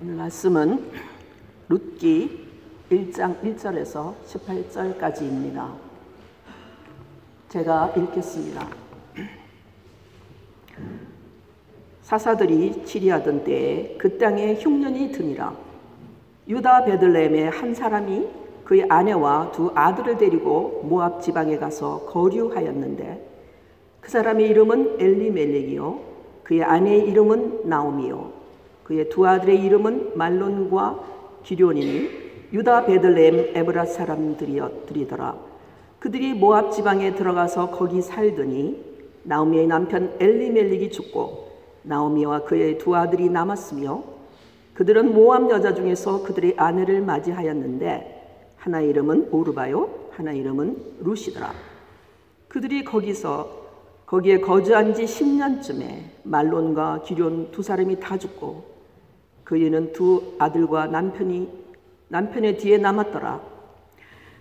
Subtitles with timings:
[0.00, 0.92] 오늘 말씀은
[1.68, 2.46] 룻기
[2.88, 5.72] 1장 1절에서 18절까지입니다.
[7.48, 8.68] 제가 읽겠습니다.
[12.02, 15.56] 사사들이 치리하던 때에 그 땅에 흉년이 드니라.
[16.46, 18.28] 유다 베들레헴의 한 사람이
[18.64, 23.28] 그의 아내와 두 아들을 데리고 모압 지방에 가서 거류하였는데
[24.00, 26.00] 그 사람의 이름은 엘리멜렉이요
[26.44, 28.37] 그의 아내의 이름은 나오미요
[28.88, 31.04] 그의 두 아들의 이름은 말론과
[31.42, 32.08] 기료니니
[32.54, 35.36] 유다 베들레헴 에브라 사람들이더라.
[35.98, 38.82] 그들이 모압 지방에 들어가서 거기 살더니
[39.24, 41.48] 나오미의 남편 엘리멜릭이 죽고
[41.82, 44.02] 나오미와 그의 두 아들이 남았으며
[44.72, 51.52] 그들은 모압 여자 중에서 그들의 아내를 맞이하였는데 하나 이름은 오르바요 하나 이름은 루시더라.
[52.48, 53.66] 그들이 거기서
[54.06, 58.67] 거기에 거주한 지 10년쯤에 말론과 기련 두 사람이 다 죽고
[59.48, 61.48] 그이는 두 아들과 남편이
[62.08, 63.40] 남편의 뒤에 남았더라.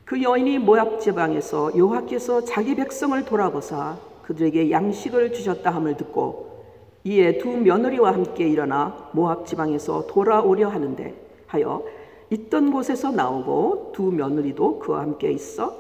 [0.04, 6.66] 그 여인이 모압 지방에서 여호와께서 자기 백성을 돌아보사 그들에게 양식을 주셨다 함을 듣고
[7.06, 11.14] 이에 두 며느리와 함께 일어나 모압 지방에서 돌아오려 하는데
[11.48, 11.84] 하여
[12.30, 15.74] 있던 곳에서 나오고 두 며느리도 그와 함께 있어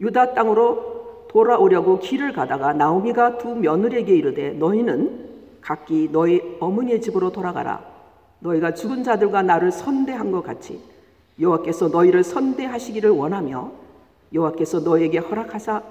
[0.00, 5.28] 유다 땅으로 돌아오려고 길을 가다가 나오미가 두 며느리에게 이르되 너희는
[5.60, 7.89] 각기 너희 어머니의 집으로 돌아가라
[8.40, 10.80] 너희가 죽은 자들과 나를 선대한 것 같이
[11.40, 13.72] 여호와께서 너희를 선대하시기를 원하며
[14.32, 15.82] 여호와께서 너에게 허락하사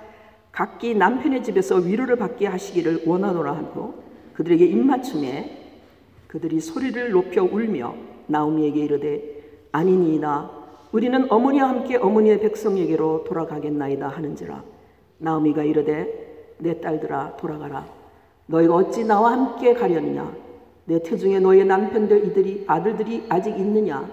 [0.52, 5.58] 각기 남편의 집에서 위로를 받게 하시기를 원하노라 하고 그들에게 입맞춤에
[6.28, 7.96] 그들이 소리를 높여 울며
[8.28, 9.40] 나오미에게 이르되
[9.72, 10.60] 아니니이다
[10.92, 14.64] 우리는 어머니와 함께 어머니의 백성에게로 돌아가겠나이다 하는지라.
[15.20, 17.86] 나오미가 이르되 내 딸들아 돌아가라.
[18.48, 20.49] 너희가 어찌 나와 함께 가려느냐
[20.90, 24.10] 내 태중에 너의 남편들 이들이 아들들이 아직 있느냐?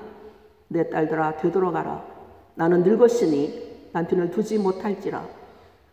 [0.68, 2.04] 내 딸들아 되돌아가라.
[2.54, 5.26] 나는 늙었으니 남편을 두지 못할지라.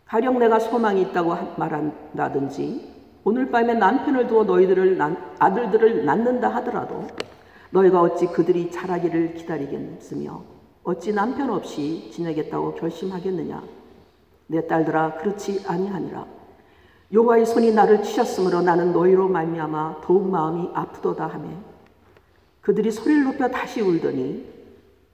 [0.04, 2.92] 가령 내가 소망이 있다고 말한다든지
[3.24, 4.98] 오늘 밤에 남편을 두어 너희들을
[5.38, 7.06] 아들들을 낳는다 하더라도
[7.70, 10.42] 너희가 어찌 그들이 자라기를 기다리겠으며
[10.82, 13.62] 어찌 남편 없이 지내겠다고 결심하겠느냐?
[14.48, 16.43] 내 딸들아 그렇지 아니하니라.
[17.14, 21.48] 여호와의 손이 나를 치셨으므로 나는 너희로 말미암아 더욱 마음이 아프도다 하매
[22.60, 24.44] 그들이 소리를 높여 다시 울더니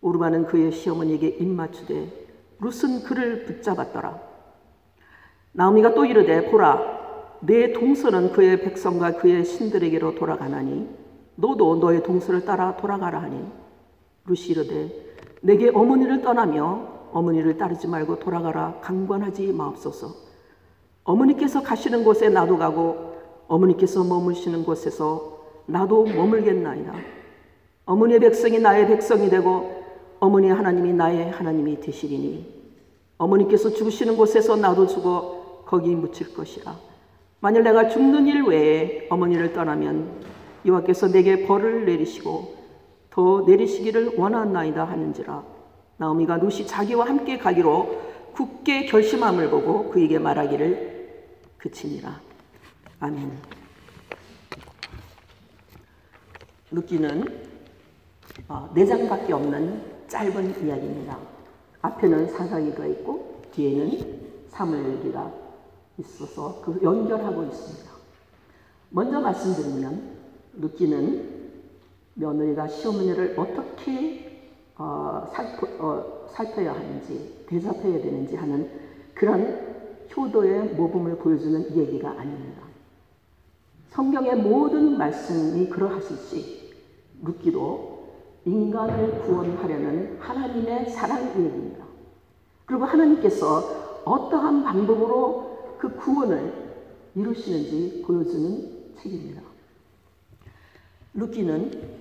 [0.01, 2.21] 오르바는 그의 시어머니에게 입맞추되
[2.59, 4.19] 룻은 그를 붙잡았더라.
[5.53, 10.89] 나오미가 또 이르되 보라 내 동서는 그의 백성과 그의 신들에게로 돌아가나니
[11.35, 13.47] 너도 너의 동서를 따라 돌아가라 하니
[14.25, 14.91] 룻이 이르되
[15.43, 20.30] 내게 어머니를 떠나며 어머니를 따르지 말고 돌아가라 강권하지 마옵소서.
[21.11, 23.15] 어머니께서 가시는 곳에 나도 가고
[23.49, 26.95] 어머니께서 머무시는 곳에서 나도 머물겠나이다.
[27.85, 29.83] 어머니의 백성이 나의 백성이 되고
[30.21, 32.61] 어머니 하나님이 나의 하나님이 되시리니
[33.19, 36.77] 어머니께서 죽으시는 곳에서 나도 죽어 거기 묻힐 것이라.
[37.41, 40.23] 만일 내가 죽는 일 외에 어머니를 떠나면
[40.65, 42.55] 여호와께서 내게 벌을 내리시고
[43.11, 45.43] 더 내리시기를 원하나이다 하는지라.
[45.97, 47.99] 나오미가 루시 자기와 함께 가기로
[48.35, 50.90] 굳게 결심함을 보고 그에게 말하기를
[51.61, 52.21] 그치니라.
[53.01, 53.39] 아멘.
[56.71, 57.51] 룻기는
[58.49, 61.19] 어, 네 장밖에 없는 짧은 이야기입니다.
[61.83, 65.33] 앞에는 사사기가 있고 뒤에는 사무엘기가
[65.99, 67.91] 있어서 그 연결하고 있습니다.
[68.91, 70.19] 먼저 말씀드리면
[70.55, 71.41] 룻기는
[72.15, 78.71] 며느리가 시어머니를 어떻게 어, 살포, 어, 살펴야 하는지 대접해야 되는지 하는
[79.15, 79.70] 그런
[80.17, 82.63] 효도의 모범을 보여주는 얘기가 아닙니다.
[83.91, 86.75] 성경의 모든 말씀이 그러하실지
[87.21, 88.09] 묻기도
[88.45, 91.85] 인간을 구원하려는 하나님의 사랑 얘기입니다.
[92.65, 96.53] 그리고 하나님께서 어떠한 방법으로 그 구원을
[97.15, 99.43] 이루시는지 보여주는 책입니다.
[101.15, 101.99] 루키는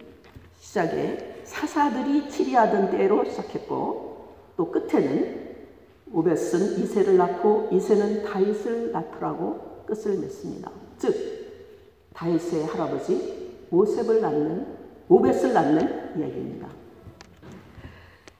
[0.59, 5.48] 시작에 사사들이 치리하던 때로 시작했고 또 끝에는
[6.11, 10.72] 오벳은 이세를 낳고 이세는 다윗을 낳더라고 끝을 맺습니다.
[10.97, 11.14] 즉
[12.14, 14.66] 다윗의 할아버지 오셉을 낳는
[15.08, 16.67] 오벳을 낳는 이야기입니다.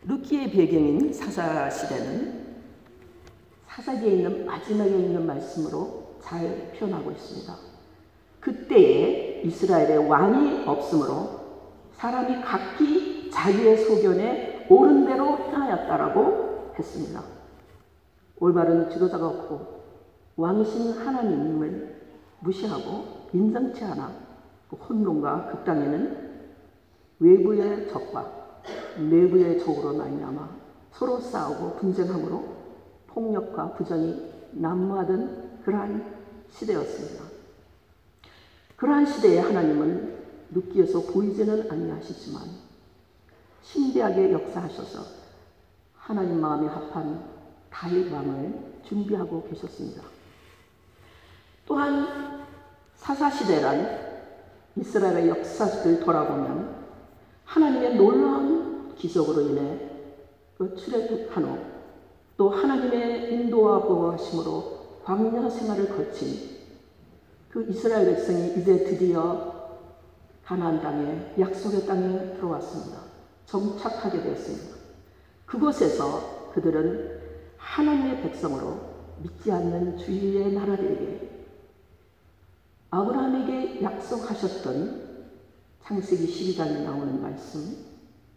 [0.08, 2.48] 루키의 배경인 사사 시대는
[3.68, 7.56] 사사기에 있는 마지막에 있는 말씀으로 잘 표현하고 있습니다.
[8.40, 11.40] 그때에 이스라엘의 왕이 없으므로
[11.94, 17.39] 사람이 각기 자기의 소견에 옳은 대로 행하였다라고 했습니다.
[18.40, 19.80] 올바른 지도자가 없고
[20.38, 22.02] 왕이신 하나님을
[22.40, 24.12] 무시하고 인정치 않아
[24.70, 26.30] 그 혼돈과 그 땅에는
[27.20, 28.62] 외부의 적과
[28.98, 30.50] 내부의 적으로 말미암아
[30.94, 32.44] 서로 싸우고 분쟁함으로
[33.08, 36.20] 폭력과 부정이 난무하던 그러한
[36.52, 37.26] 시대였습니다.
[38.76, 40.20] 그러한 시대에 하나님은
[40.52, 42.44] 눕기에서 보이지는 아니하시지만
[43.62, 45.04] 신비하게 역사하셔서
[45.96, 47.39] 하나님 마음에 합한
[47.72, 50.04] 왕을 준비하고 계셨습니다.
[51.66, 52.46] 또한
[52.96, 54.10] 사사시대란
[54.76, 56.76] 이스라엘의 역사를 돌아보면
[57.46, 59.90] 하나님의 놀라운 기적으로 인해
[60.58, 61.80] 그 출애굽한 후
[62.40, 66.58] 또 하나님의 인도와 보호하심으로 광야 생활을 거친
[67.50, 69.78] 그 이스라엘 백성이 이제 드디어
[70.46, 73.02] 가나안 땅에 약속의 땅에 들어왔습니다.
[73.46, 74.78] 정착하게 되었습니다.
[75.46, 77.19] 그곳에서 그들은
[77.60, 78.80] 하나님의 백성으로
[79.22, 81.30] 믿지 않는 주위의 나라들에게
[82.90, 85.10] 아브라함에게 약속하셨던
[85.84, 87.78] 창세기 12장에 나오는 말씀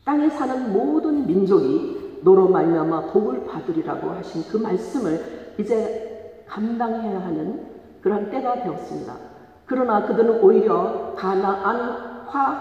[0.04, 7.66] 땅에 사는 모든 민족이 너로 말미암아 복을 받으리라고 하신 그 말씀을 이제 감당해야 하는
[8.00, 9.16] 그런 때가 되었습니다.
[9.64, 12.52] 그러나 그들은 오히려 가나안화하였고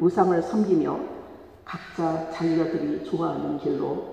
[0.00, 0.98] 우상을 섬기며
[1.64, 4.11] 각자 자기가들이 좋아하는 길로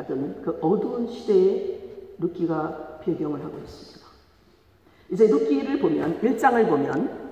[0.00, 1.78] 가던 그 어두운 시대에
[2.18, 4.08] 루키가 배경을 하고 있습니다.
[5.10, 7.30] 이제 루키를 보면 1장을 보면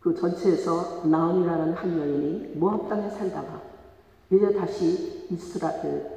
[0.00, 3.60] 그 전체에서 나온이라는 한 여인이 모압 땅에 살다가
[4.30, 6.10] 이제 다시 이스라엘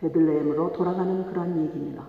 [0.00, 2.04] 베들레헴으로 돌아가는 그러한 얘기입니다.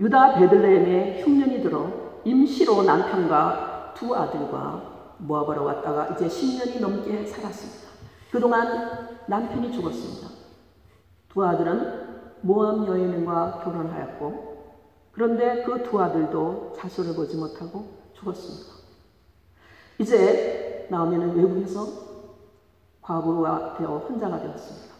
[0.00, 7.84] 유다 베들레헴에 흉년이 들어 임시로 남편과 두 아들과 모압으로 왔다가 이제 10년이 넘게 살았습니다.
[8.30, 10.33] 그동안 남편이 죽었습니다.
[11.34, 14.54] 두 아들은 모압 여인과 결혼하였고
[15.10, 18.72] 그런데 그 두 아들도 자손을 보지 못하고 죽었습니다.
[19.98, 21.86] 이제 나오면은 외국에서
[23.02, 24.94] 과부가 되어 혼자가 되었습니다.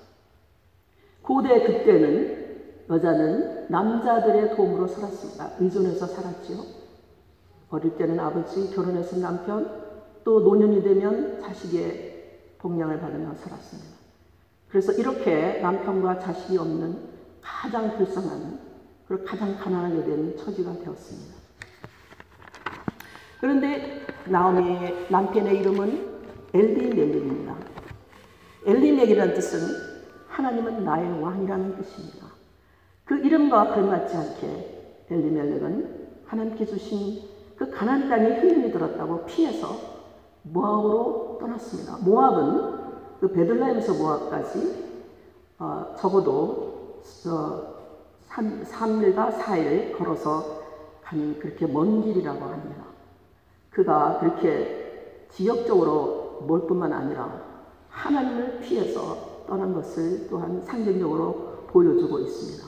[1.22, 2.44] 고대 그때는
[2.90, 5.52] 여자는 남자들의 도움으로 살았습니다.
[5.58, 6.58] 의존해서 살았지요.
[7.70, 9.84] 어릴 때는 아버지, 결혼해서 남편,
[10.22, 13.93] 또 노년이 되면 자식의 복양을 받으며 살았습니다.
[14.74, 16.98] 그래서 이렇게 남편과 자식이 없는
[17.40, 18.58] 가장 불쌍한
[19.06, 21.32] 그리고 가장 가난하게 된 처지가 되었습니다.
[23.40, 26.08] 그런데 나오미의 남편의 이름은
[26.52, 27.56] 엘리멜렉입니다.
[28.66, 29.60] 엘리멜렉이라는 뜻은
[30.26, 32.26] 하나님은 나의 왕이라는 뜻입니다.
[33.04, 37.22] 그 이름과 걸맞지 않게 엘리멜렉은 하나님께 주신
[37.54, 39.78] 그 가난 땅에 흉년이 들었다고 피해서
[40.42, 41.98] 모압으로 떠났습니다.
[41.98, 42.83] 모압은
[43.20, 44.84] 그 베들레헴에서 모압까지
[45.58, 47.74] 어, 적어도 어,
[48.26, 50.62] 3, 3일과 4일 걸어서
[51.02, 52.84] 가는 그렇게 먼 길이라고 합니다.
[53.70, 57.40] 그가 그렇게 지역적으로 멀 뿐만 아니라
[57.88, 62.66] 하나님을 피해서 떠난 것을 또한 상징적으로 보여주고 있습니다.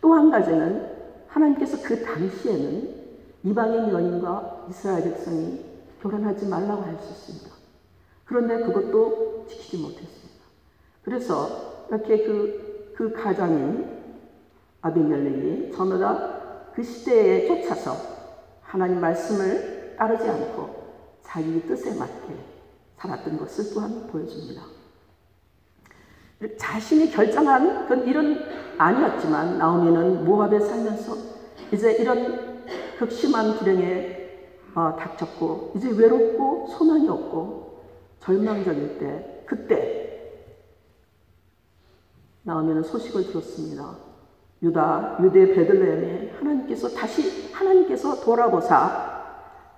[0.00, 0.96] 또 한 가지는
[1.28, 3.06] 하나님께서 그 당시에는
[3.44, 5.64] 이방인 여인과 이스라엘 백성이
[6.02, 7.55] 결혼하지 말라고 하셨습니다.
[8.26, 10.44] 그런데 그것도 지키지 못했습니다.
[11.02, 13.88] 그래서 이렇게 그, 그 가장인
[14.82, 17.96] 아비멜렉이 저마다 그 시대에 쫓아서
[18.60, 20.86] 하나님 말씀을 따르지 않고
[21.22, 22.34] 자기 뜻에 맞게
[22.98, 24.62] 살았던 것을 또한 보여줍니다.
[26.58, 28.38] 자신이 결정한 그런 일은
[28.76, 31.16] 아니었지만 나오미는 모압에 살면서
[31.72, 32.64] 이제 이런
[32.98, 34.16] 극심한 불행에
[34.74, 37.65] 어, 닥쳤고 이제 외롭고 소망이 없고
[38.20, 39.96] 절망적일 때 그때
[42.42, 43.96] 나오미는 소식을 들었습니다.
[44.62, 49.16] 유다 유대 베들레헴에 하나님께서 다시 하나님께서 돌아보사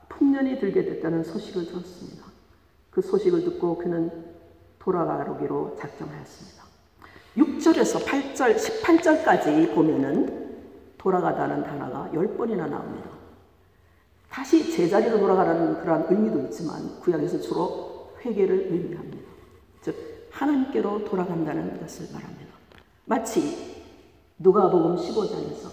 [0.09, 2.27] 풍년이 들게 됐다는 소식을 들었습니다.
[2.91, 4.11] 그 소식을 듣고 그는
[4.79, 6.65] 돌아가기로 작정하였습니다.
[7.37, 10.49] 6절에서 8절, 18절까지 보면은
[10.99, 13.11] 돌아가다는 단어가 10번이나 나옵니다.
[14.29, 17.88] 다시 제자리로 돌아가라는 그러한 의미도 있지만 구약에서 주로
[18.25, 19.29] 회개를 의미합니다.
[19.83, 22.53] 즉 하나님께로 돌아간다는 것을 말합니다.
[23.05, 23.85] 마치
[24.39, 25.69] 누가복음 15장에서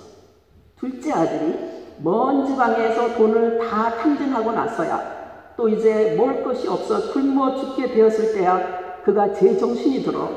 [0.78, 7.94] 둘째 아들이 먼 지방에서 돈을 다 탕진하고 나서야 또 이제 먹을 것이 없어 굶어 죽게
[7.94, 10.30] 되었을 때야 그가 제정신이 들어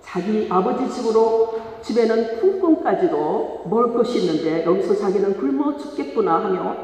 [0.00, 6.76] 자기 아버지 집으로 집에는 품꾼까지도 먹을 것이 있는데 여기서 자기는 굶어 죽겠구나 하며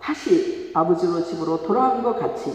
[0.00, 2.52] 다시 아버지로 집으로 돌아간 것 같이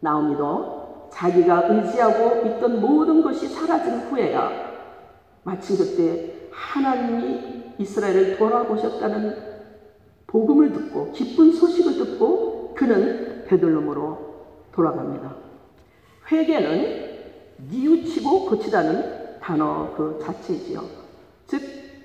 [0.00, 0.79] 나오미도
[1.10, 4.50] 자기가 의지하고 있던 모든 것이 사라진 후에야
[5.42, 9.50] 마침 그때 하나님이 이스라엘을 돌아보셨다는
[10.26, 14.18] 복음을 듣고 기쁜 소식을 듣고 그는 베들름으로
[14.72, 15.34] 돌아갑니다.
[16.30, 17.10] 회개는
[17.70, 20.82] 뉘우치고 고치다는 단어 그 자체지요.
[21.46, 21.60] 즉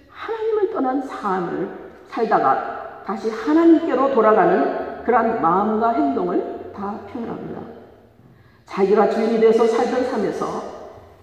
[0.09, 1.69] 하나님을 떠난 삶을
[2.07, 7.61] 살다가 다시 하나님께로 돌아가는 그러한 마음과 행동을 다 표현합니다.
[8.65, 10.63] 자기가 주인이 되어서 살던 삶에서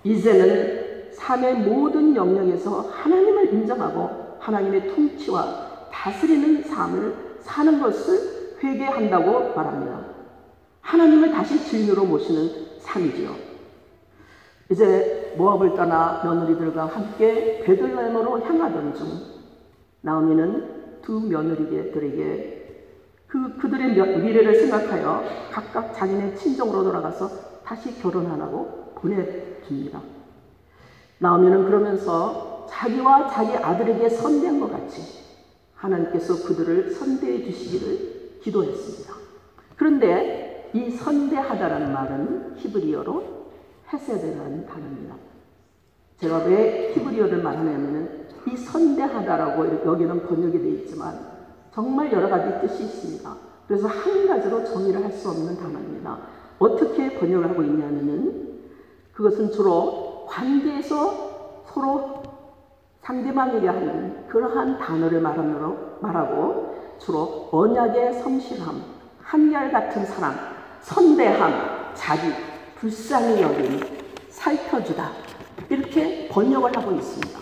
[0.04, 10.06] 이제는 삶의 모든 영역에서 하나님을 인정하고 하나님의 통치와 다스리는 삶을 사는 것을 회개한다고 말합니다.
[10.80, 13.52] 하나님을 다시 주인으로 모시는 삶이지요.
[14.70, 19.06] 이제 모압을 떠나 며느리들과 함께 베들레헴으로 향하던 중
[20.00, 22.61] 나오미는 두 며느리들에게
[23.32, 27.30] 그 그들의 미래를 생각하여 각각 자기네 친정으로 돌아가서
[27.64, 30.02] 다시 결혼하라고 보내줍니다.
[31.18, 35.22] 나오미는 그러면서 자기와 자기 아들에게 선대한 것 같이
[35.74, 39.14] 하나님께서 그들을 선대해 주시기를 기도했습니다.
[39.76, 43.46] 그런데 이 선대하다라는 말은 히브리어로
[43.94, 45.16] 헤세드라는 단어입니다.
[46.18, 51.31] 제가 왜 히브리어를 말하냐면은 이 선대하다라고 여기는 번역이 되어 있지만
[51.74, 53.34] 정말 여러 가지 뜻이 있습니다.
[53.66, 56.18] 그래서 한 가지로 정의를 할 수 없는 단어입니다.
[56.58, 58.60] 어떻게 번역을 하고 있냐면은
[59.12, 62.22] 그것은 주로 관계에서 서로
[63.02, 68.82] 상대방에게 하는 그러한 단어를 말하므로 말하고 주로 언약의 성실함,
[69.22, 70.34] 한결같은 사랑,
[70.80, 72.28] 선대함, 자기,
[72.76, 73.80] 불쌍히 여김,
[74.28, 75.10] 살펴주다.
[75.68, 77.40] 이렇게 번역을 하고 있습니다.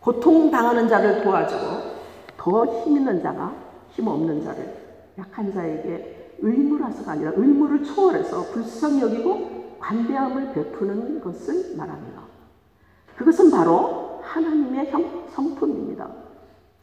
[0.00, 1.97] 고통당하는 자를 도와주고
[2.38, 3.54] 더 힘 있는 자가
[3.90, 4.74] 힘 없는 자를
[5.18, 12.22] 약한 자에게 의무라서가 아니라 의무를 초월해서 불쌍히 여기고 관대함을 베푸는 것을 말합니다.
[13.16, 14.92] 그것은 바로 하나님의
[15.34, 16.08] 성품입니다.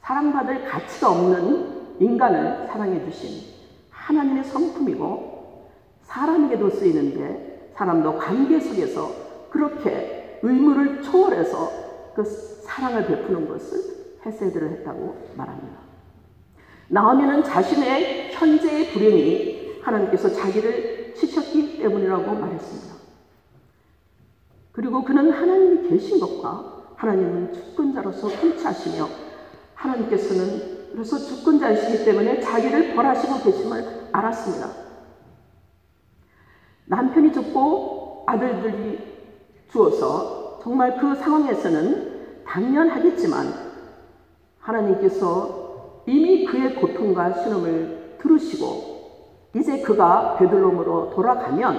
[0.01, 3.53] 사랑받을 가치가 없는 인간을 사랑해 주신
[3.89, 5.69] 하나님의 성품이고
[6.03, 9.09] 사람에게도 쓰이는데 사람도 관계 속에서
[9.49, 11.71] 그렇게 의무를 초월해서
[12.13, 15.77] 그 사랑을 베푸는 것을 헤세드를 했다고 말합니다.
[16.87, 22.95] 나오미는 자신의 현재의 불행이 하나님께서 자기를 치셨기 때문이라고 말했습니다.
[24.71, 29.07] 그리고 그는 하나님이 계신 것과 하나님은 주권자로서 통치하시며
[29.75, 34.69] 하나님께서는 그래서 주권자이시기 때문에 자기를 벌하시고 계심을 알았습니다.
[36.85, 38.99] 남편이 죽고 아들들이
[39.69, 43.64] 주어서 정말 그 상황에서는 당연하겠지만
[44.65, 48.95] 하나님께서 이미 그의 고통과 신음을 들으시고
[49.55, 51.75] 이제 그가 베들롬으로 돌아가면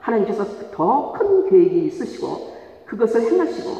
[0.00, 2.54] 하나님께서 더 큰 계획이 있으시고
[2.86, 3.70] 그것을 행하시고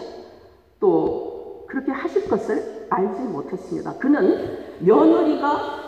[0.80, 3.94] 또 그렇게 하실 것을 알지 못했습니다.
[3.98, 5.86] 그는 며느리가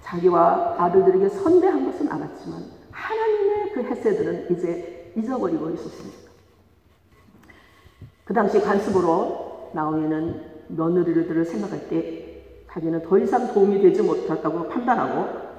[0.00, 6.18] 자기와 아들들에게 선대한 것은 알았지만 하나님의 그 헤세들은 이제 잊어버리고 있었습니다.
[8.24, 15.52] 그 당시 관습으로 나오미는 며느리들을 생각할 때 자기는 더 이상 도움이 되지 못했다고 판단하고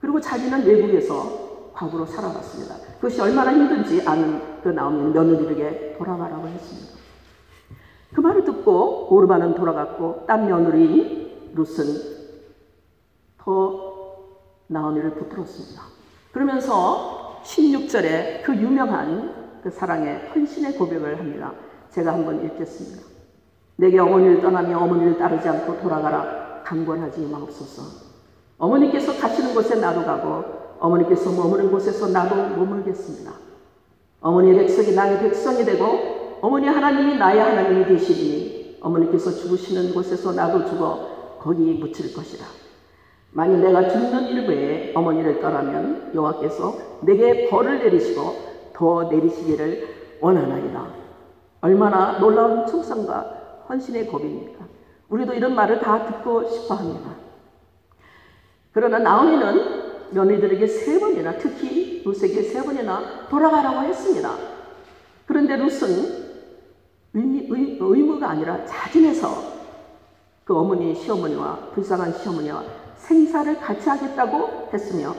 [0.00, 2.74] 그리고 자기는 외국에서 과부로 살아갔습니다.
[2.96, 7.00] 그것이 얼마나 힘든지 아는 그 나오미는 며느리에게 돌아가라고 했습니다.
[8.14, 12.20] 그 말을 듣고 오르바는 돌아갔고 딴 며느리 룻은
[13.38, 13.90] 더
[14.66, 15.82] 나오미를 붙들었습니다.
[16.32, 21.52] 그러면서 16절에 그 유명한 그 사랑의 헌신의 고백을 합니다.
[21.90, 23.19] 제가 한번 읽겠습니다.
[23.80, 28.10] 내게 어머니를 떠나며 어머니를 따르지 않고 돌아가라 강권하지 마옵소서.
[28.58, 30.44] 어머니께서 가시는 곳에 나도 가고
[30.78, 33.32] 어머니께서 머무는 곳에서 나도 머물겠습니다.
[34.20, 41.38] 어머니의 백성이 나의 백성이 되고 어머니 하나님이 나의 하나님이 되시리니 어머니께서 죽으시는 곳에서 나도 죽어
[41.40, 42.44] 거기 묻힐 것이다.
[43.32, 48.34] 만일 내가 죽는 일부에 어머니를 떠나면 여호와께서 내게 벌을 내리시고
[48.74, 49.88] 더 내리시기를
[50.20, 50.86] 원하나이다.
[51.62, 53.39] 얼마나 놀라운 충성과
[53.70, 54.66] 헌신의 고백입니까?
[55.08, 57.14] 우리도 이런 말을 다 듣고 싶어 합니다.
[58.72, 64.34] 그러나 나오미는 며느리들에게 세 번이나 특히 룻에게 세 번이나 돌아가라고 했습니다.
[65.26, 66.30] 그런데 룻은
[67.14, 69.28] 의미, 의, 의무가 아니라 자진해서
[70.44, 72.64] 그 어머니 시어머니와 불쌍한 시어머니와
[72.96, 75.14] 생사를 같이 하겠다고 했으며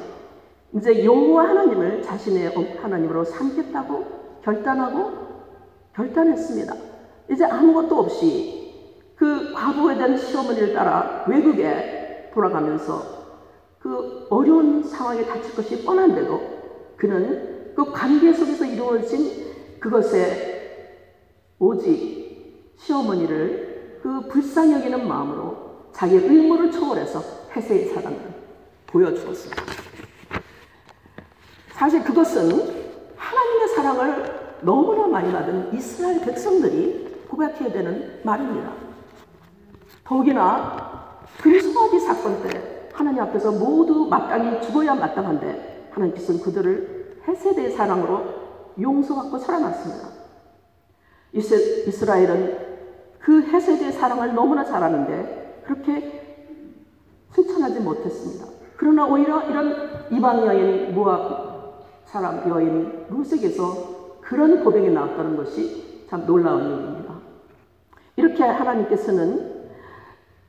[0.73, 5.11] 이제 여호와 하나님을 자신의 하나님으로 삼겠다고 결단하고
[5.95, 6.90] 결단했습니다.
[7.31, 8.73] 이제 아무것도 없이
[9.15, 13.21] 그 과부에 대한 시어머니를 따라 외국에 돌아가면서
[13.79, 16.41] 그 어려운 상황에 닥칠 것이 뻔한데도
[16.97, 20.97] 그는 그 관계 속에서 이루어진 그것에
[21.57, 28.19] 오직 시어머니를 그 불쌍히 여기는 마음으로 자기의 의무를 초월해서 폐쇄의 사랑을
[28.87, 29.63] 보여주었습니다.
[31.73, 32.49] 사실 그것은
[33.15, 38.73] 하나님의 사랑을 너무나 많이 받은 이스라엘 백성들이 고백해야 되는 말입니다.
[40.03, 48.41] 더욱이나 금송아지 사건 때 하나님 앞에서 모두 마땅히 죽어야 마땅한데 하나님께서는 그들을 헤세대의 사랑으로
[48.79, 50.09] 용서받고 살아났습니다.
[51.33, 52.57] 이스라엘은
[53.19, 56.49] 그 헤세대의 사랑을 너무나 잘하는데 그렇게
[57.33, 58.45] 실천하지 못했습니다.
[58.75, 66.65] 그러나 오히려 이런 이방 여인 모압 사람 여인 루색에서 그런 고백이 나왔다는 것이 참 놀라운
[66.65, 67.00] 일입니다.
[68.15, 69.61] 이렇게 하나님께서는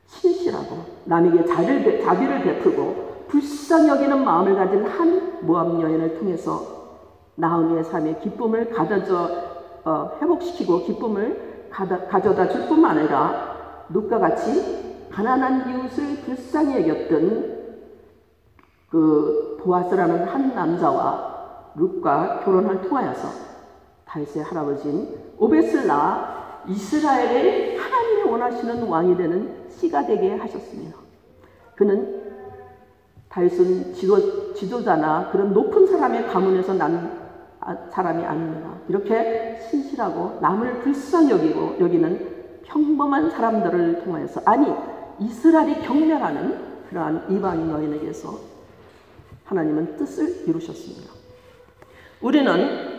[0.07, 6.83] 신실하고 남에게 자비를, 자비를 베풀고 불쌍히 여기는 마음을 가진 한 모압 여인을 통해서
[7.35, 9.53] 나음의 삶의 기쁨을 가져져
[9.85, 17.63] 어, 회복시키고 기쁨을 가져다 줄 뿐만 아니라 눕과 같이 가난한 이웃을 불쌍히 여겼던
[18.89, 23.27] 그 보아스라는 한 남자와 룩과 결혼을 통하여서
[24.05, 25.09] 다윗의 할아버지인
[25.87, 30.97] 낳아 이스라엘의 하나님이 원하시는 왕이 되는 씨가 되게 하셨습니다.
[31.75, 32.21] 그는
[33.29, 37.23] 다윗은 지도, 지도자나 그런 높은 사람의 가문에서 난
[37.91, 38.75] 사람이 아닙니다.
[38.87, 44.67] 이렇게 신실하고 남을 불쌍히 여기고 여기는 평범한 사람들을 통하여서 아니
[45.19, 48.37] 이스라엘이 경멸하는 그러한 이방인 여인에게서
[49.45, 51.11] 하나님은 뜻을 이루셨습니다.
[52.21, 52.92] 우리는 진,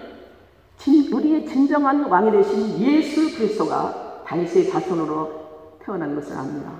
[1.12, 6.72] 우리의 진정한 왕이 되신 예수 그리스도가 다윗의 자손으로 태어난 것을 압니다.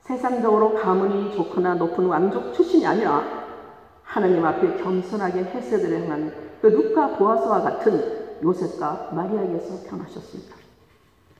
[0.00, 3.22] 세상적으로 가문이 좋거나 높은 왕족 출신이 아니라
[4.02, 10.56] 하나님 앞에 겸손하게 헤세드를 행한 그 루카 보아스와 같은 요셉과 마리아에게서 태어나셨습니다.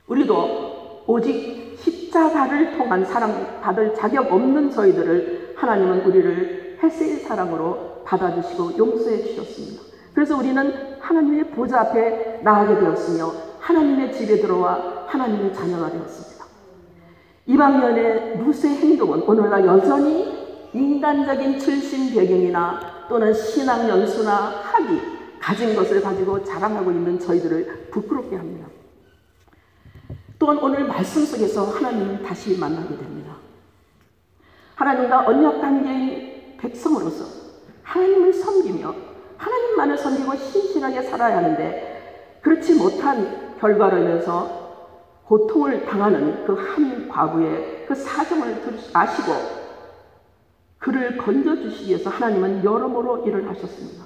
[0.06, 9.22] 우리도 오직 십자가를 통한 사랑 받을 자격 없는 저희들을 하나님은 우리를 헬스의 사랑으로 받아주시고 용서해
[9.24, 9.93] 주셨습니다.
[10.14, 16.44] 그래서 우리는 하나님의 보좌 앞에 나가게 되었으며 하나님의 집에 들어와 하나님의 자녀가 되었습니다.
[17.46, 25.00] 이방면의 루스의 행동은 오늘날 여전히 인간적인 출신 배경이나 또는 신앙 연수나 학이
[25.40, 28.66] 가진 것을 가지고 자랑하고 있는 저희들을 부끄럽게 합니다.
[30.38, 33.34] 또한 오늘 말씀 속에서 하나님을 다시 만나게 됩니다.
[34.74, 37.24] 하나님과 언약 관계인 백성으로서
[37.82, 44.64] 하나님을 섬기며 하나님만을 섬기고 신실하게 살아야 하는데 그렇지 못한 결과로 인해서
[45.24, 49.32] 고통을 당하는 그 한 과부의 그 사정을 아시고
[50.78, 54.04] 그를 건져주시기 위해서 하나님은 여러모로 일을 하셨습니다.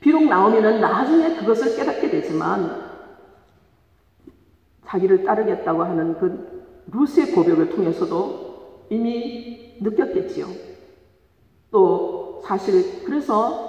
[0.00, 2.84] 비록 나오미는 나중에 그것을 깨닫게 되지만
[4.84, 10.46] 자기를 따르겠다고 하는 그 루스의 고백을 통해서도 이미 느꼈겠지요.
[11.70, 13.65] 또 사실 그래서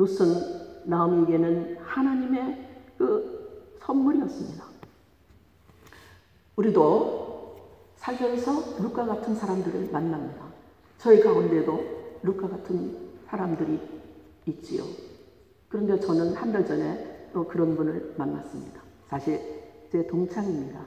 [0.00, 4.64] 룻은 나오미에게는 하나님의 그 선물이었습니다.
[6.56, 7.56] 우리도
[7.96, 10.46] 살면서 룻과 같은 사람들을 만납니다.
[10.98, 13.78] 저희 가운데도 룻과 같은 사람들이
[14.46, 14.84] 있지요.
[15.68, 18.80] 그런데 저는 한 달 전에 또 그런 분을 만났습니다.
[19.06, 19.40] 사실
[19.92, 20.84] 제 동창입니다.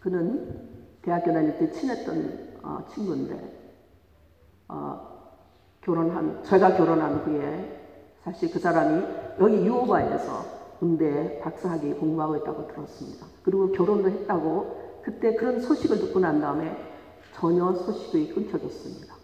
[0.00, 0.68] 그는
[1.02, 3.60] 대학교 다닐 때 친했던 어, 친구인데
[4.68, 5.09] 어,
[5.82, 7.76] 결혼한 제가 결혼한 후에
[8.24, 9.02] 사실 그 사람이
[9.40, 13.26] 여기 유오바에서 군대 박사학위 공부하고 있다고 들었습니다.
[13.42, 16.76] 그리고 결혼도 했다고 그때 그런 소식을 듣고 난 다음에
[17.34, 19.14] 전혀 소식이 끊겨졌습니다.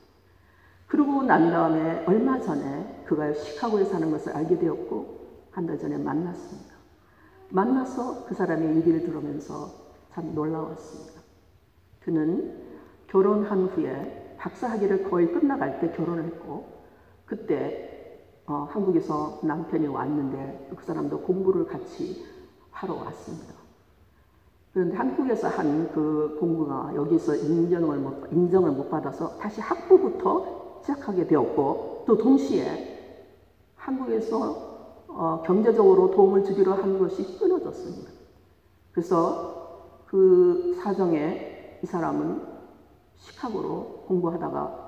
[0.87, 5.17] 그러고 난 다음에 얼마 전에 그가 시카고에 사는 것을 알게 되었고
[5.51, 6.75] 한 달 전에 만났습니다.
[7.49, 9.73] 만나서 그 사람의 얘기를 들으면서
[10.13, 11.21] 참 놀라웠습니다.
[12.01, 12.63] 그는
[13.09, 14.16] 결혼한 후에
[14.47, 16.67] 박사학위를 거의 끝나갈 때 결혼을 했고
[17.25, 17.93] 그때
[18.47, 22.25] 어, 한국에서 남편이 왔는데 그 사람도 공부를 같이
[22.71, 23.55] 하러 왔습니다.
[24.73, 32.05] 그런데 한국에서 한 그 공부가 여기서 인정을 못, 인정을 못 받아서 다시 학부부터 시작하게 되었고
[32.07, 33.25] 또 동시에
[33.75, 34.77] 한국에서
[35.09, 38.13] 어, 경제적으로 도움을 주기로 한 것이 끊어졌습니다.
[38.93, 42.56] 그래서 그 사정에 이 사람은
[43.19, 44.87] 시카고로 공부하다가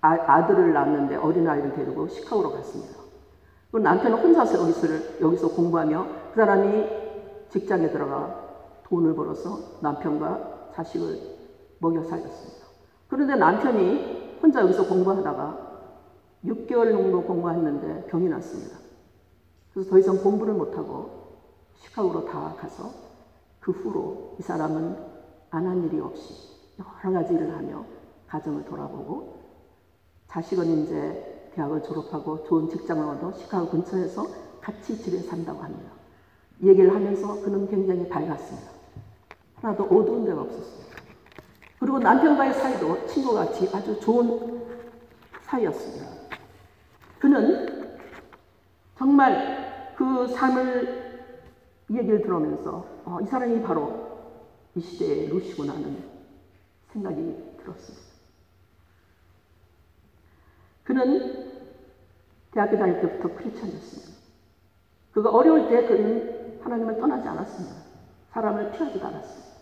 [0.00, 3.00] 아, 들을 낳았는데 어린아이를 데리고 시카고로 갔습니다.
[3.72, 6.86] 그 남편은 혼자서 여기서, 여기서 공부하며 그 사람이
[7.48, 8.44] 직장에 들어가
[8.84, 11.20] 돈을 벌어서 남편과 자식을
[11.78, 12.66] 먹여 살렸습니다.
[13.08, 15.72] 그런데 남편이 혼자 여기서 공부하다가
[16.44, 18.76] 6개월 정도 공부했는데 병이 났습니다.
[19.72, 21.38] 그래서 더 이상 공부를 못하고
[21.76, 22.90] 시카고로 다 가서
[23.60, 24.96] 그 후로 이 사람은
[25.50, 27.84] 안 한 일이 없이 여러 가지 일을 하며
[28.26, 29.40] 가정을 돌아보고
[30.28, 34.26] 자식은 이제 대학을 졸업하고 좋은 직장을 얻어 시카고 근처에서
[34.60, 35.92] 같이 집에 산다고 합니다.
[36.62, 38.70] 얘기를 하면서 그는 굉장히 밝았습니다.
[39.56, 40.96] 하나도 어두운 데가 없었습니다.
[41.78, 44.62] 그리고 남편과의 사이도 친구같이 아주 좋은
[45.42, 46.06] 사이였습니다.
[47.18, 47.98] 그는
[48.96, 51.24] 정말 그 삶을
[51.90, 54.18] 얘기를 들으면서 어, 이 사람이 바로
[54.74, 56.13] 이 시대의 루시구나 하는
[56.94, 58.04] 생각이 들었습니다.
[60.84, 61.52] 그는
[62.52, 64.14] 대학교 다닐 때부터 크리스천이었습니다.
[65.12, 67.76] 그가 어려울 때 그는 하나님을 떠나지 않았습니다.
[68.30, 69.54] 사람을 피하지도 않았습니다.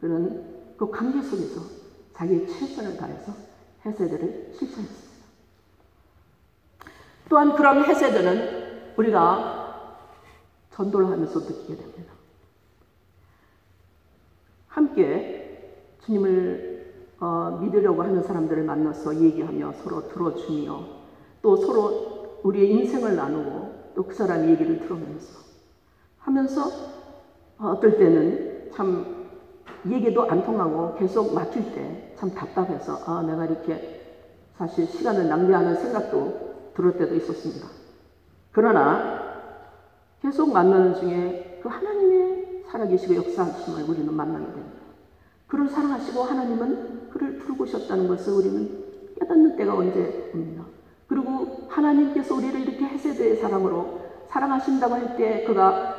[0.00, 1.60] 그는 그 관계 속에서
[2.14, 3.32] 자기의 최선을 다해서
[3.84, 5.26] 해세들을 실천했습니다.
[7.28, 10.06] 또한 그런 해세들은 우리가
[10.72, 12.12] 전도를 하면서 느끼게 됩니다.
[14.68, 15.35] 함께
[16.06, 16.76] 주님을
[17.20, 20.80] 어, 믿으려고 하는 사람들을 만나서 얘기하며 서로 들어주며
[21.42, 25.38] 또 서로 우리의 인생을 나누고 또 그 사람 얘기를 들으면서
[26.18, 26.62] 하면서
[27.58, 29.26] 어, 어떨 때는 참
[29.88, 34.02] 얘기도 안 통하고 계속 막힐 때 참 답답해서 아 내가 이렇게
[34.56, 37.68] 사실 시간을 낭비하는 생각도 들을 때도 있었습니다.
[38.52, 39.20] 그러나
[40.22, 44.85] 계속 만나는 중에 그 하나님의 살아계시고 역사하심을 우리는 만나게 됩니다.
[45.46, 48.84] 그를 사랑하시고 하나님은 그를 부르고셨다는 것을 우리는
[49.18, 50.64] 깨닫는 때가 언제 옵니다.
[51.08, 55.94] 그리고 하나님께서 우리를 이렇게 해세대의 사랑으로 사랑하신다고 할 때 그가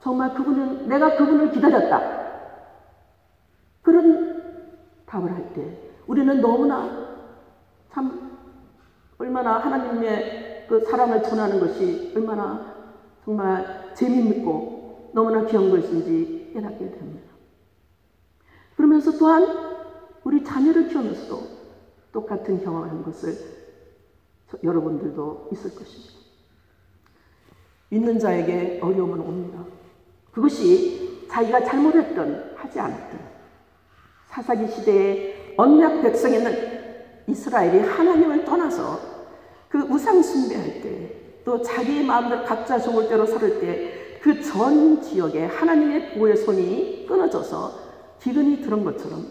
[0.00, 2.18] 정말 그분은 내가 그분을 기다렸다.
[3.82, 4.42] 그런
[5.06, 7.08] 답을 할 때 우리는 너무나
[7.92, 8.38] 참
[9.18, 12.74] 얼마나 하나님의 그 사랑을 전하는 것이 얼마나
[13.24, 17.27] 정말 재미있고 너무나 귀한 것인지 깨닫게 됩니다.
[18.78, 19.44] 그러면서 또한
[20.22, 21.42] 우리 자녀를 키우면서도
[22.12, 23.36] 똑같은 경험을 한 것을
[24.62, 26.14] 여러분들도 있을 것입니다.
[27.90, 29.64] 믿는 자에게 어려움은 옵니다.
[30.30, 33.20] 그것이 자기가 잘못했던 하지 않았던
[34.28, 36.78] 사사기 시대의 언약 백성에는
[37.26, 39.00] 이스라엘이 하나님을 떠나서
[39.68, 45.46] 그 우상 숭배할 때 또 자기의 마음대로 각자 좋을 대로 살을 때 그 전 지역에
[45.46, 47.87] 하나님의 보호의 손이 끊어져서
[48.20, 49.26] 기근이 들은 것처럼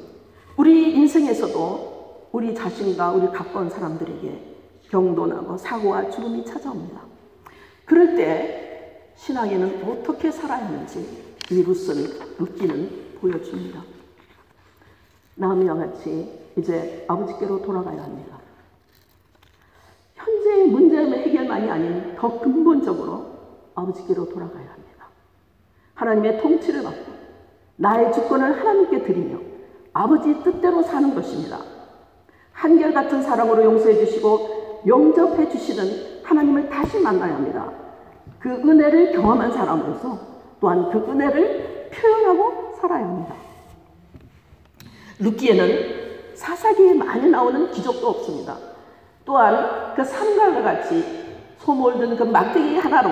[0.56, 4.56] 우리 인생에서도 우리 자신과 우리 가까운 사람들에게
[4.90, 7.02] 경도나고 사고와 죽음이 찾아옵니다.
[7.86, 13.84] 그럴 때 신앙에는 어떻게 살아야 하는지 이 루스는 루기는 보여줍니다.
[15.36, 18.38] 나음이와 같이 이제 아버지께로 돌아가야 합니다.
[20.16, 23.38] 현재의 문제의 해결만이 아닌 더 근본적으로
[23.76, 25.08] 아버지께로 돌아가야 합니다.
[25.94, 27.17] 하나님의 통치를 받고
[27.78, 29.40] 나의 주권을 하나님께 드리며
[29.94, 31.60] 아버지 뜻대로 사는 것입니다.
[32.52, 37.72] 한결같은 사랑으로 용서해 주시고 영접해 주시는 하나님을 다시 만나야 합니다.
[38.40, 40.20] 그 은혜를 경험한 사람으로서
[40.60, 43.36] 또한 그 은혜를 표현하고 살아야 합니다.
[45.20, 48.58] 루키에는 사사기에 많이 나오는 기적도 없습니다.
[49.26, 51.04] 또한 그 산과 같이
[51.60, 53.10] 소몰든 그 막대기 하나로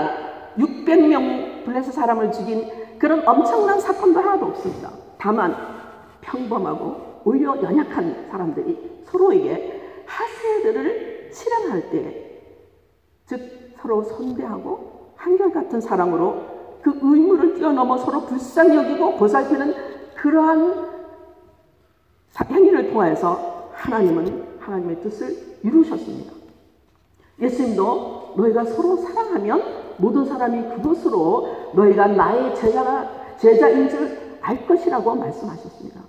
[0.57, 4.91] 600명 블레스 사람을 죽인 그런 엄청난 사건도 하나도 없습니다.
[5.17, 5.55] 다만
[6.21, 12.41] 평범하고 오히려 연약한 사람들이 서로에게 하세들을 실행할 때,
[13.25, 19.73] 즉 서로 선대하고 한결같은 사랑으로 그 의무를 뛰어넘어 서로 불쌍히 여기고 보살피는
[20.15, 20.95] 그러한
[22.49, 26.33] 행위를 통해서 하나님은 하나님의 뜻을 이루셨습니다.
[27.39, 36.01] 예수님도 너희가 서로 사랑하면 모든 사람이 그것으로 너희가 나의 제자가 제자인 줄 알 것이라고 말씀하셨습니다.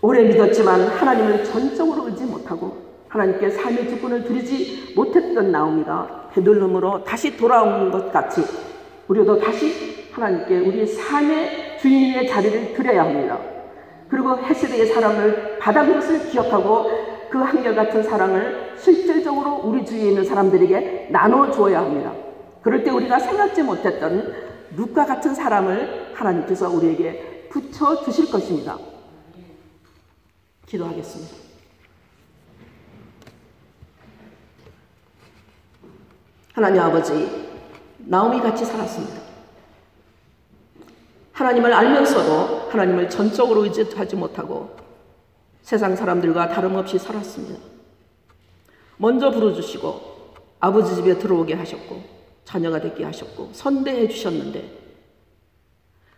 [0.00, 2.76] 오래 믿었지만 하나님을 전적으로 의지 못하고
[3.08, 8.42] 하나님께 삶의 주권을 드리지 못했던 나오미가 베들름으로 다시 돌아온 것 같이
[9.06, 13.38] 우리도 다시 하나님께 우리 삶의 주인의 자리를 드려야 합니다.
[14.08, 16.90] 그리고 헤세드의 사랑을 받은 것을 기억하고
[17.30, 22.12] 그 한결같은 사랑을 실질적으로 우리 주위에 있는 사람들에게 나눠주어야 합니다.
[22.62, 24.34] 그럴 때 우리가 생각지 못했던
[24.76, 28.78] 룩과 같은 사람을 하나님께서 우리에게 붙여 주실 것입니다.
[30.66, 31.36] 기도하겠습니다.
[36.54, 37.48] 하나님 아버지,
[37.98, 39.20] 나오미 같이 살았습니다.
[41.32, 44.76] 하나님을 알면서도 하나님을 전적으로 의지하지 못하고
[45.62, 47.60] 세상 사람들과 다름없이 살았습니다.
[48.98, 50.12] 먼저 부르주시고
[50.60, 54.80] 아버지 집에 들어오게 하셨고 자녀가 되게 하셨고 선대해 주셨는데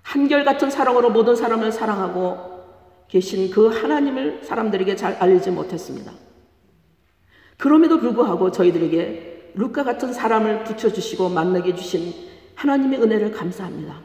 [0.02, 2.54] 한결같은 사랑으로 모든 사람을 사랑하고
[3.08, 6.12] 계신 그 하나님을 사람들에게 잘 알리지 못했습니다.
[7.56, 12.12] 그럼에도 불구하고 저희들에게 루카 같은 사람을 붙여주시고 만나게 해주신
[12.54, 14.00] 하나님의 은혜를 감사합니다.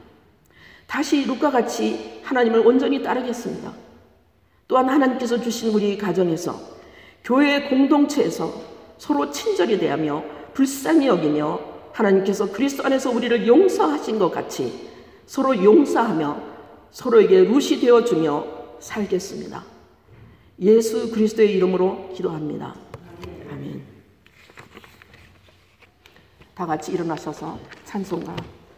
[0.88, 3.74] 다시 루카 같이 하나님을 온전히 따르겠습니다.
[4.68, 6.56] 또한 하나님께서 주신 우리 가정에서
[7.24, 8.54] 교회 공동체에서
[8.98, 11.60] 서로 친절히 대하며 불쌍히 여기며
[11.94, 14.90] 하나님께서 그리스도 안에서 우리를 용서하신 것 같이
[15.26, 16.42] 서로 용서하며
[16.92, 18.46] 서로에게 룻이 되어 주며
[18.80, 19.64] 살겠습니다.
[20.62, 22.76] 예수 그리스도의 이름으로 기도합니다.
[23.52, 23.82] 아멘.
[26.56, 28.36] 다 같이 일어나셔서 찬송가